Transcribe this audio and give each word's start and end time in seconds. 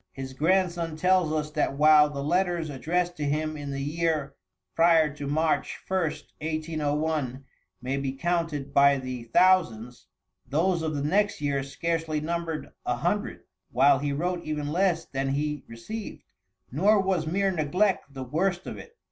His 0.13 0.33
grandson 0.33 0.95
tells 0.97 1.31
us 1.31 1.51
that 1.51 1.77
while 1.77 2.09
the 2.09 2.23
letters 2.23 2.71
addressed 2.71 3.15
to 3.17 3.23
him 3.25 3.55
in 3.55 3.69
the 3.69 3.83
year 3.83 4.35
prior 4.75 5.13
to 5.13 5.27
March 5.27 5.77
1st, 5.87 6.23
1801, 6.41 7.45
may 7.83 7.97
be 7.97 8.13
counted 8.13 8.73
by 8.73 8.97
the 8.97 9.25
thousands, 9.25 10.07
those 10.43 10.81
of 10.81 10.95
the 10.95 11.03
next 11.03 11.39
year 11.39 11.61
scarcely 11.61 12.19
numbered 12.19 12.71
a 12.83 12.95
hundred, 12.95 13.41
while 13.69 13.99
he 13.99 14.11
wrote 14.11 14.43
even 14.43 14.71
less 14.71 15.05
than 15.05 15.29
he 15.29 15.65
received. 15.67 16.23
Nor 16.71 16.99
was 16.99 17.27
mere 17.27 17.51
neglect 17.51 18.11
the 18.11 18.23
worst 18.23 18.65
of 18.65 18.79
it. 18.79 18.95